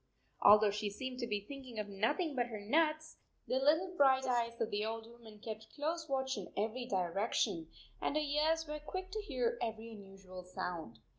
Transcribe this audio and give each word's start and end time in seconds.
Although 0.41 0.71
she 0.71 0.89
seemed 0.89 1.19
to 1.19 1.27
be 1.27 1.41
thinking 1.45 1.77
of 1.77 1.87
nothing 1.87 2.33
but 2.35 2.47
her 2.47 2.59
nuts, 2.59 3.17
the 3.47 3.59
little 3.59 3.93
bright 3.95 4.25
eyes 4.25 4.59
of 4.59 4.71
the 4.71 4.83
old 4.83 5.05
woman 5.05 5.37
kept 5.37 5.75
close 5.75 6.09
watch 6.09 6.37
in 6.39 6.51
every 6.57 6.87
direction, 6.87 7.67
and 8.01 8.15
her 8.15 8.19
ears 8.23 8.67
were 8.67 8.79
quick 8.79 9.11
to 9.11 9.21
hear 9.21 9.59
every 9.61 9.91
unusual 9.91 10.43
sound. 10.43 10.97